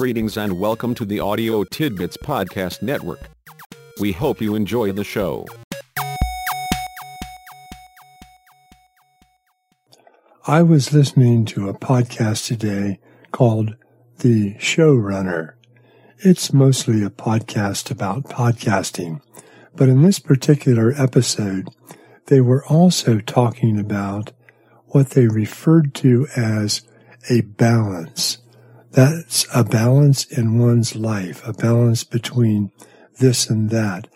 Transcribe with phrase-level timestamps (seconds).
[0.00, 3.20] Greetings and welcome to the Audio Tidbits Podcast Network.
[4.00, 5.44] We hope you enjoy the show.
[10.46, 12.98] I was listening to a podcast today
[13.30, 13.76] called
[14.20, 15.52] The Showrunner.
[16.20, 19.20] It's mostly a podcast about podcasting,
[19.76, 21.68] but in this particular episode,
[22.28, 24.32] they were also talking about
[24.86, 26.80] what they referred to as
[27.28, 28.38] a balance.
[28.92, 32.72] That's a balance in one's life, a balance between
[33.18, 34.08] this and that.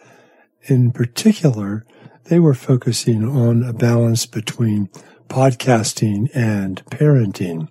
[0.62, 1.84] In particular,
[2.24, 4.88] they were focusing on a balance between
[5.28, 7.68] podcasting and parenting.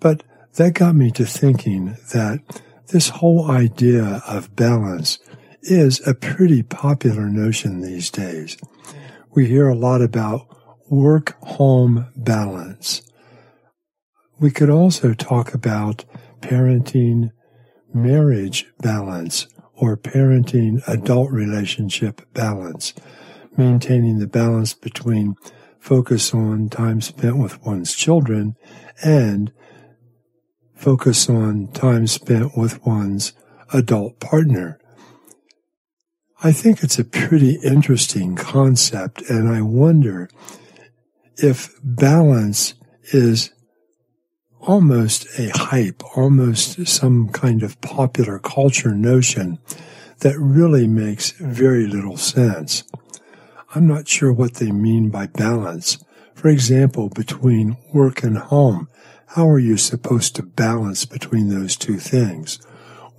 [0.00, 0.24] But
[0.54, 2.40] that got me to thinking that
[2.88, 5.18] this whole idea of balance
[5.62, 8.56] is a pretty popular notion these days.
[9.34, 10.46] We hear a lot about
[10.88, 13.02] work home balance.
[14.40, 16.04] We could also talk about
[16.40, 17.30] parenting
[17.92, 22.94] marriage balance or parenting adult relationship balance,
[23.56, 25.36] maintaining the balance between
[25.78, 28.56] focus on time spent with one's children
[29.02, 29.52] and
[30.74, 33.32] focus on time spent with one's
[33.72, 34.78] adult partner.
[36.42, 40.28] I think it's a pretty interesting concept, and I wonder
[41.36, 42.74] if balance
[43.12, 43.50] is
[44.66, 49.58] almost a hype, almost some kind of popular culture notion
[50.20, 52.84] that really makes very little sense.
[53.74, 55.98] I'm not sure what they mean by balance.
[56.34, 58.88] For example, between work and home,
[59.28, 62.58] how are you supposed to balance between those two things?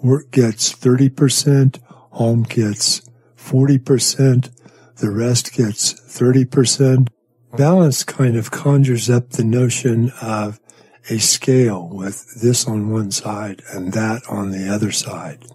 [0.02, 1.80] Work gets 30%,
[2.12, 3.02] home gets
[3.38, 4.50] 40%,
[4.98, 7.10] the rest gets 30%.
[7.58, 10.60] Balance kind of conjures up the notion of
[11.10, 15.46] a scale with this on one side and that on the other side.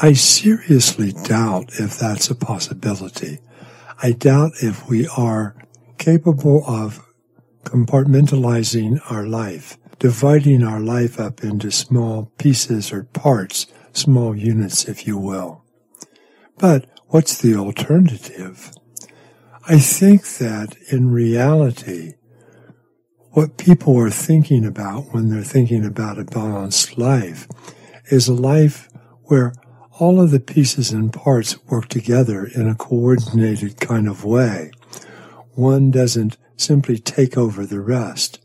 [0.00, 3.40] I seriously doubt if that's a possibility.
[4.02, 5.56] I doubt if we are
[5.98, 7.06] capable of
[7.64, 15.06] compartmentalizing our life, dividing our life up into small pieces or parts, small units, if
[15.06, 15.62] you will.
[16.58, 18.72] But what's the alternative?
[19.68, 22.14] I think that in reality,
[23.32, 27.48] what people are thinking about when they're thinking about a balanced life
[28.10, 28.90] is a life
[29.24, 29.54] where
[29.98, 34.70] all of the pieces and parts work together in a coordinated kind of way.
[35.54, 38.38] One doesn't simply take over the rest.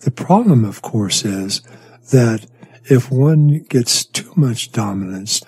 [0.00, 1.60] The problem, of course, is
[2.10, 2.46] that
[2.84, 5.42] if one gets too much dominance,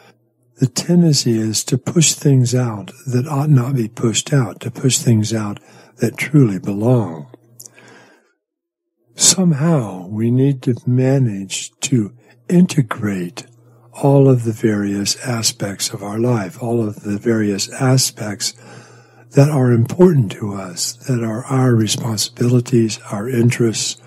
[0.59, 4.99] the tendency is to push things out that ought not be pushed out, to push
[4.99, 5.59] things out
[5.97, 7.34] that truly belong
[9.15, 12.13] somehow we need to manage to
[12.49, 13.47] integrate
[14.03, 18.55] all of the various aspects of our life, all of the various aspects
[19.33, 24.01] that are important to us, that are our responsibilities, our interests,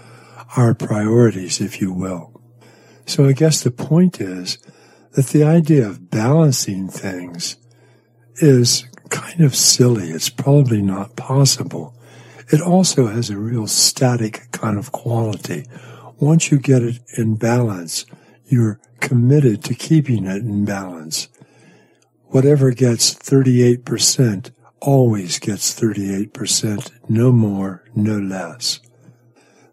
[0.56, 2.41] our priorities, if you will.
[3.06, 4.57] So I guess the point is
[5.13, 7.57] that the idea of balancing things
[8.35, 10.09] is kind of silly.
[10.09, 11.97] It's probably not possible.
[12.50, 15.66] It also has a real static kind of quality.
[16.19, 18.06] Once you get it in balance,
[18.46, 21.28] you're committed to keeping it in balance.
[22.28, 28.80] Whatever gets 38% always gets 38%, no more, no less.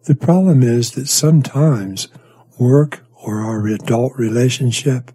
[0.05, 2.09] The problem is that sometimes
[2.59, 5.13] work or our adult relationship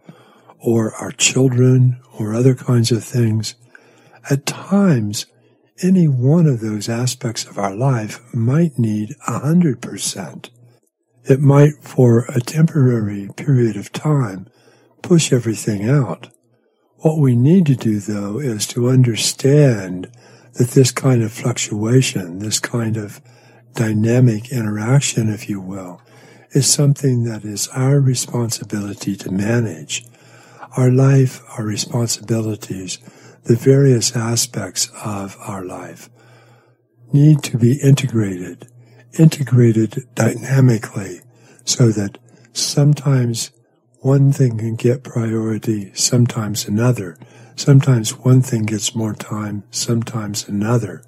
[0.59, 3.55] or our children or other kinds of things,
[4.29, 5.25] at times
[5.81, 10.49] any one of those aspects of our life might need a hundred percent.
[11.25, 14.47] It might, for a temporary period of time,
[15.01, 16.29] push everything out.
[16.97, 20.11] What we need to do, though, is to understand
[20.53, 23.21] that this kind of fluctuation, this kind of
[23.73, 26.01] dynamic interaction, if you will,
[26.51, 30.05] is something that is our responsibility to manage.
[30.75, 32.97] Our life, our responsibilities,
[33.43, 36.09] the various aspects of our life
[37.11, 38.67] need to be integrated,
[39.17, 41.21] integrated dynamically
[41.65, 42.17] so that
[42.53, 43.51] sometimes
[44.01, 47.17] one thing can get priority, sometimes another.
[47.55, 51.03] Sometimes one thing gets more time, sometimes another.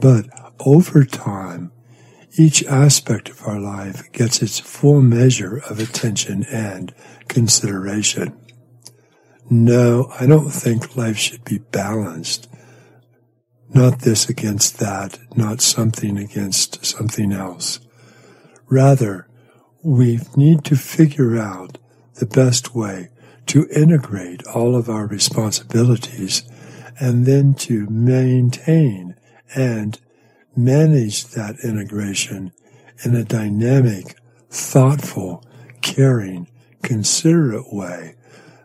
[0.00, 0.26] But
[0.58, 1.70] over time,
[2.36, 6.92] each aspect of our life gets its full measure of attention and
[7.28, 8.36] consideration.
[9.48, 12.48] No, I don't think life should be balanced.
[13.72, 17.78] Not this against that, not something against something else.
[18.68, 19.28] Rather,
[19.84, 21.78] we need to figure out
[22.14, 23.10] the best way
[23.46, 26.42] to integrate all of our responsibilities
[26.98, 29.14] and then to maintain
[29.54, 30.00] and
[30.56, 32.50] manage that integration
[33.04, 34.16] in a dynamic,
[34.50, 35.44] thoughtful,
[35.82, 36.48] caring,
[36.82, 38.16] considerate way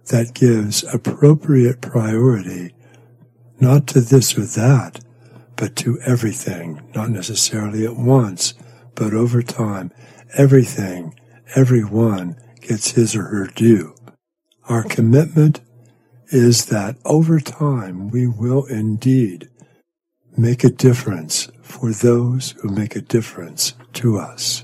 [0.07, 2.73] that gives appropriate priority
[3.59, 4.99] not to this or that,
[5.55, 8.55] but to everything, not necessarily at once,
[8.95, 9.91] but over time,
[10.35, 11.13] everything,
[11.55, 13.93] everyone gets his or her due.
[14.67, 15.61] Our commitment
[16.29, 19.49] is that over time we will indeed
[20.37, 24.63] make a difference for those who make a difference to us.